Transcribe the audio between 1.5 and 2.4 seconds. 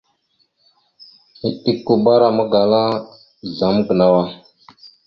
Eɗʉkabara